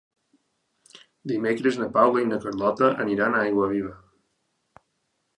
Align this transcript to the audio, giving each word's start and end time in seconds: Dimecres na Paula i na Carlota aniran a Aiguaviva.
Dimecres 1.31 1.75
na 1.81 1.89
Paula 1.97 2.23
i 2.23 2.27
na 2.29 2.39
Carlota 2.45 2.89
aniran 3.03 3.35
a 3.35 3.43
Aiguaviva. 3.49 3.93